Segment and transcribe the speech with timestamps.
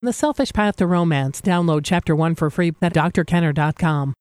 [0.00, 1.40] The Selfish Path to Romance.
[1.40, 4.14] Download Chapter 1 for free at drkenner.com.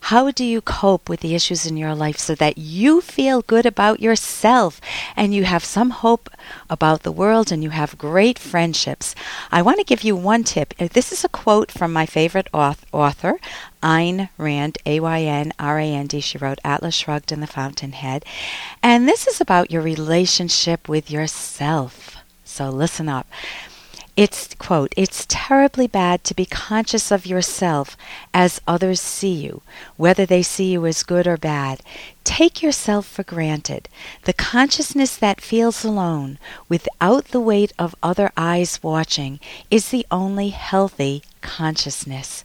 [0.00, 3.66] How do you cope with the issues in your life so that you feel good
[3.66, 4.80] about yourself
[5.14, 6.30] and you have some hope
[6.70, 9.14] about the world and you have great friendships?
[9.50, 10.72] I want to give you one tip.
[10.78, 13.38] This is a quote from my favorite author,
[13.82, 16.20] Ayn Rand, A Y N R A N D.
[16.20, 18.24] She wrote Atlas Shrugged and The Fountainhead.
[18.82, 22.16] And this is about your relationship with yourself.
[22.44, 23.28] So listen up.
[24.14, 27.96] It's, quote, it's terribly bad to be conscious of yourself
[28.34, 29.62] as others see you,
[29.96, 31.80] whether they see you as good or bad.
[32.22, 33.88] Take yourself for granted.
[34.24, 36.38] The consciousness that feels alone,
[36.68, 39.40] without the weight of other eyes watching,
[39.70, 42.44] is the only healthy consciousness.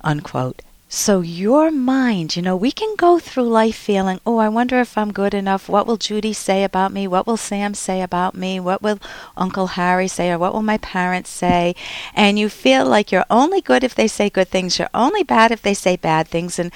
[0.00, 0.60] Unquote.
[0.88, 4.96] So, your mind, you know, we can go through life feeling, oh, I wonder if
[4.96, 5.68] I'm good enough.
[5.68, 7.08] What will Judy say about me?
[7.08, 8.60] What will Sam say about me?
[8.60, 9.00] What will
[9.36, 10.30] Uncle Harry say?
[10.30, 11.74] Or what will my parents say?
[12.14, 14.78] And you feel like you're only good if they say good things.
[14.78, 16.60] You're only bad if they say bad things.
[16.60, 16.70] And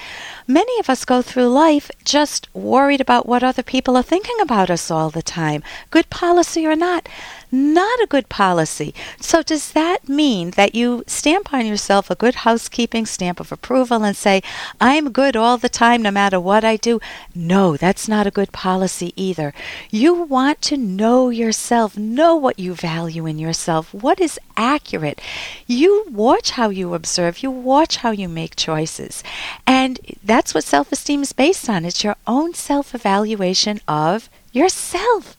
[0.47, 4.69] many of us go through life just worried about what other people are thinking about
[4.69, 7.07] us all the time, good policy or not
[7.51, 8.93] not a good policy.
[9.19, 13.98] So, does that mean that you stamp on yourself a good housekeeping stamp of approval
[14.03, 14.41] and say,
[14.79, 16.99] I'm good all the time no matter what I do?
[17.33, 19.53] No, that's not a good policy either.
[19.89, 25.21] You want to know yourself, know what you value in yourself, what is accurate.
[25.67, 29.23] You watch how you observe, you watch how you make choices.
[29.65, 31.85] And that's what self esteem is based on.
[31.85, 35.37] It's your own self evaluation of yourself.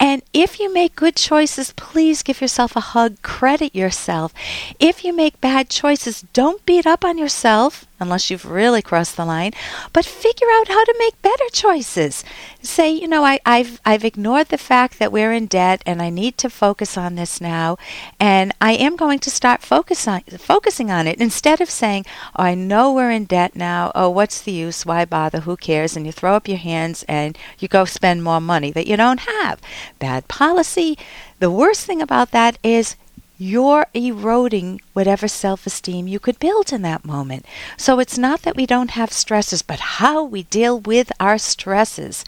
[0.00, 4.32] And if you make good choices, please give yourself a hug, credit yourself.
[4.80, 9.24] If you make bad choices, don't beat up on yourself unless you've really crossed the
[9.24, 9.52] line,
[9.92, 12.24] but figure out how to make better choices.
[12.62, 16.10] Say, you know, I, have I've ignored the fact that we're in debt and I
[16.10, 17.78] need to focus on this now,
[18.20, 22.04] and I am going to start focus on, focusing on it instead of saying,
[22.36, 25.96] oh, I know we're in debt now, oh, what's the use, why bother, who cares,
[25.96, 29.20] and you throw up your hands and you go spend more money that you don't
[29.20, 29.60] have.
[29.98, 30.98] Bad policy.
[31.38, 32.96] The worst thing about that is
[33.38, 37.44] you're eroding whatever self esteem you could build in that moment.
[37.76, 42.24] So it's not that we don't have stresses, but how we deal with our stresses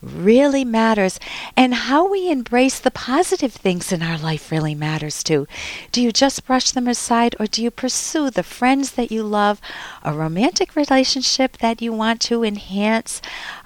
[0.00, 1.18] really matters.
[1.56, 5.48] And how we embrace the positive things in our life really matters too.
[5.90, 9.60] Do you just brush them aside or do you pursue the friends that you love,
[10.04, 13.20] a romantic relationship that you want to enhance,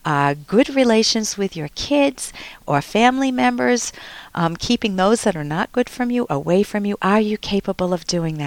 [0.06, 2.32] uh, good relations with your kids
[2.66, 3.92] or family members?
[4.36, 6.96] um, keeping those that are not good from you away from you?
[7.00, 8.45] Are you capable of doing that?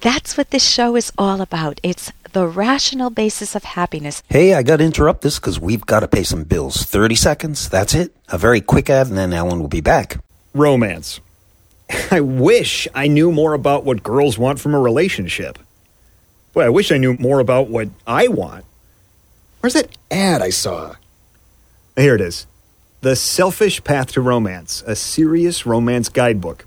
[0.00, 1.80] That's what this show is all about.
[1.82, 4.22] It's the rational basis of happiness.
[4.28, 6.82] Hey, I got to interrupt this because we've got to pay some bills.
[6.84, 8.14] 30 seconds, that's it.
[8.28, 10.18] A very quick ad, and then Ellen will be back.
[10.54, 11.20] Romance.
[12.10, 15.58] I wish I knew more about what girls want from a relationship.
[16.52, 18.64] Boy, I wish I knew more about what I want.
[19.60, 20.96] Where's that ad I saw?
[21.96, 22.46] Here it is.
[23.02, 26.66] The Selfish Path to Romance, a serious romance guidebook.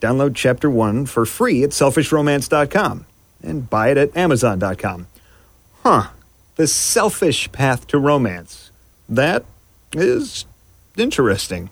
[0.00, 3.06] Download chapter 1 for free at selfishromance.com
[3.42, 5.06] and buy it at amazon.com.
[5.82, 6.08] Huh.
[6.56, 8.70] The Selfish Path to Romance.
[9.08, 9.44] That
[9.92, 10.44] is
[10.96, 11.70] interesting.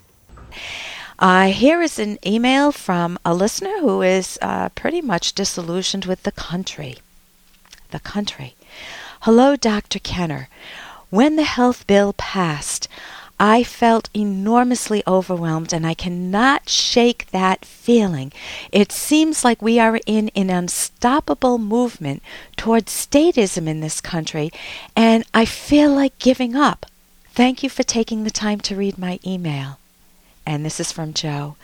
[1.18, 6.22] Uh, here is an email from a listener who is uh, pretty much disillusioned with
[6.24, 6.98] the country.
[7.90, 8.54] The country.
[9.20, 9.98] Hello, Dr.
[9.98, 10.48] Kenner.
[11.08, 12.88] When the health bill passed,
[13.38, 18.32] I felt enormously overwhelmed and I cannot shake that feeling.
[18.72, 22.22] It seems like we are in an unstoppable movement
[22.56, 24.50] towards statism in this country
[24.94, 26.86] and I feel like giving up.
[27.32, 29.78] Thank you for taking the time to read my email.
[30.46, 31.56] And this is from Joe.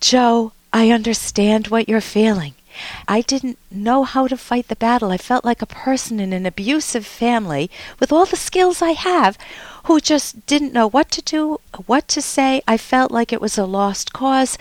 [0.00, 2.54] Joe, I understand what you're feeling.
[3.06, 5.10] I didn't know how to fight the battle.
[5.10, 9.36] I felt like a person in an abusive family with all the skills I have
[9.88, 12.60] who just didn't know what to do, what to say.
[12.68, 14.58] I felt like it was a lost cause.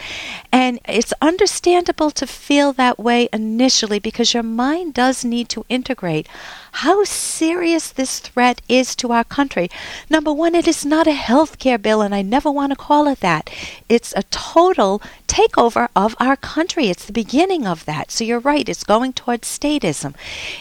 [0.53, 6.29] And it's understandable to feel that way initially because your mind does need to integrate
[6.71, 9.69] how serious this threat is to our country.
[10.09, 13.07] Number one, it is not a health care bill, and I never want to call
[13.07, 13.49] it that.
[13.89, 15.01] It's a total
[15.37, 16.87] takeover of our country.
[16.87, 18.11] It's the beginning of that.
[18.11, 20.15] So you're right, it's going towards statism.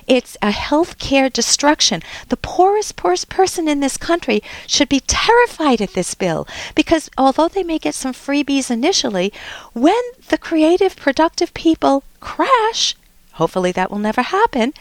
[0.06, 2.02] It's a health care destruction.
[2.28, 7.48] The poorest, poorest person in this country should be terrified at this bill because although
[7.48, 9.32] they may get some freebies initially,
[9.72, 12.94] when the creative, productive people crash,
[13.36, 14.72] hopefully that will never happen,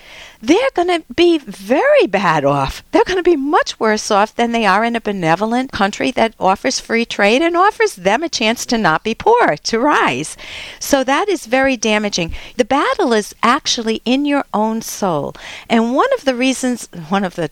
[0.42, 2.84] they're going to be very bad off.
[2.92, 6.36] They're going to be much worse off than they are in a benevolent country that
[6.40, 10.38] offers free trade and offers them a chance to not be poor, to rise.
[10.80, 12.34] So that is very damaging.
[12.58, 15.36] The battle is actually in your own soul.
[15.70, 17.50] And one of the reasons, one of the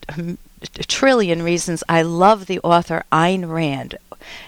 [0.64, 3.98] trillion reasons I love the author Ayn Rand.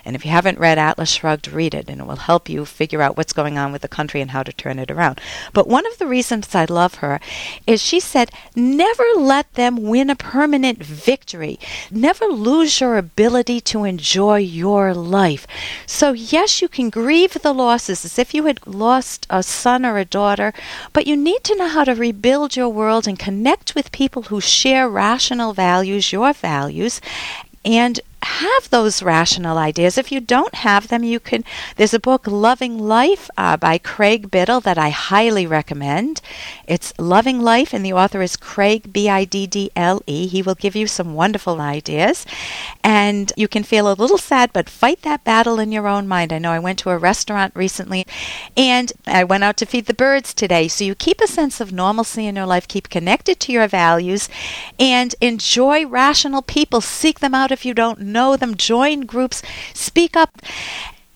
[0.04, 3.02] And if you haven't read Atlas Shrugged, read it, and it will help you figure
[3.02, 5.20] out what's going on with the country and how to turn it around.
[5.52, 7.20] But one of the reasons I love her
[7.66, 11.58] is she said, never let them win a permanent victory.
[11.90, 15.46] Never lose your ability to enjoy your life.
[15.86, 19.98] So, yes, you can grieve the losses as if you had lost a son or
[19.98, 20.52] a daughter,
[20.92, 24.40] but you need to know how to rebuild your world and connect with people who
[24.40, 27.00] share rational values, your values,
[27.64, 29.96] and have those rational ideas.
[29.96, 31.44] If you don't have them, you can.
[31.76, 36.20] There's a book, Loving Life, uh, by Craig Biddle, that I highly recommend.
[36.66, 40.26] It's Loving Life, and the author is Craig B I D D L E.
[40.26, 42.26] He will give you some wonderful ideas,
[42.82, 46.32] and you can feel a little sad, but fight that battle in your own mind.
[46.32, 48.06] I know I went to a restaurant recently,
[48.56, 50.68] and I went out to feed the birds today.
[50.68, 54.28] So you keep a sense of normalcy in your life, keep connected to your values,
[54.78, 56.80] and enjoy rational people.
[56.80, 59.42] Seek them out if you don't know them, join groups,
[59.74, 60.40] speak up.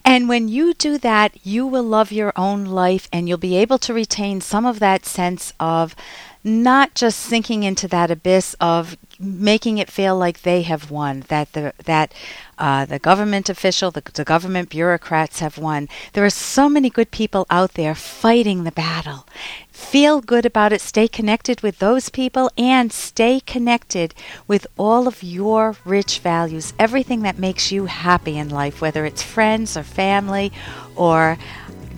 [0.05, 3.79] And when you do that, you will love your own life and you'll be able
[3.79, 5.95] to retain some of that sense of
[6.43, 11.53] not just sinking into that abyss of making it feel like they have won, that
[11.53, 12.15] the that
[12.59, 15.89] uh, the government official, the, the government bureaucrats have won.
[16.15, 19.27] There are so many good people out there fighting the battle.
[19.71, 20.81] Feel good about it.
[20.81, 24.15] Stay connected with those people and stay connected
[24.47, 29.23] with all of your rich values, everything that makes you happy in life, whether it's
[29.23, 30.53] friends or family
[30.97, 31.39] or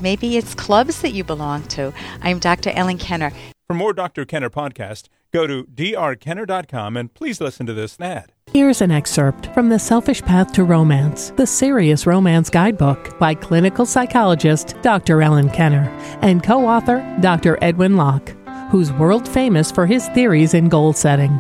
[0.01, 1.93] maybe it's clubs that you belong to.
[2.21, 2.71] I'm Dr.
[2.71, 3.33] Ellen Kenner.
[3.73, 4.27] For more Dr.
[4.27, 8.31] Kenner podcast, go to drkenner.com and please listen to this ad.
[8.53, 13.87] Here's an excerpt from The Selfish Path to Romance, the Serious Romance Guidebook by clinical
[13.87, 15.23] psychologist Dr.
[15.23, 15.89] Ellen Kenner
[16.21, 17.57] and co author Dr.
[17.63, 18.37] Edwin Locke,
[18.71, 21.35] who's world famous for his theories in goal setting.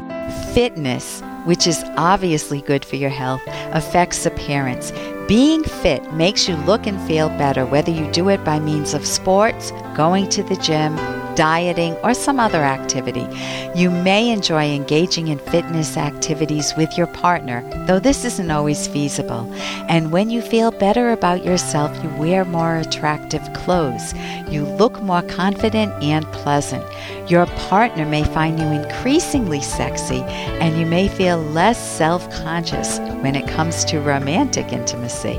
[0.54, 3.42] Fitness, which is obviously good for your health,
[3.72, 4.90] affects appearance.
[5.28, 9.04] Being fit makes you look and feel better, whether you do it by means of
[9.04, 10.96] sports, going to the gym,
[11.34, 13.26] dieting, or some other activity.
[13.74, 19.52] You may enjoy engaging in fitness activities with your partner, though this isn't always feasible.
[19.88, 24.14] And when you feel better about yourself, you wear more attractive clothes.
[24.48, 26.84] You look more confident and pleasant.
[27.30, 30.22] Your partner may find you increasingly sexy,
[30.60, 35.38] and you may feel less self conscious when it comes to romantic intimacy.